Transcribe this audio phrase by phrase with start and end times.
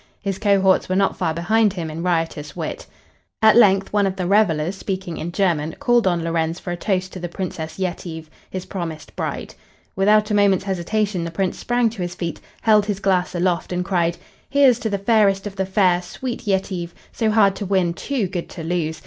[0.19, 2.87] His cohorts were not far behind him in riotous wit.
[3.43, 7.13] At length one of the revelers, speaking in German, called on Lorenz for a toast
[7.13, 9.53] to the Princess Yetive, his promised bride.
[9.95, 13.85] Without a moment's hesitation the Prince sprang to his feet, held his glass aloft, and
[13.85, 14.17] cried:
[14.49, 18.49] "Here's to the fairest of the fair, sweet Yetive, so hard to win, too good
[18.49, 18.99] to lose.